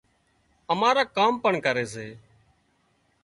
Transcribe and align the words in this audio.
اماران 0.71 1.07
ڪام 1.17 1.33
پڻ 1.43 1.53
ڪري 1.65 1.85
سي 1.93 2.07